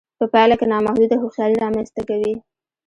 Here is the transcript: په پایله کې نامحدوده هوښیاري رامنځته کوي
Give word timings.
په 0.19 0.25
پایله 0.33 0.55
کې 0.59 0.65
نامحدوده 0.73 1.15
هوښیاري 1.19 1.55
رامنځته 1.63 2.01
کوي 2.09 2.33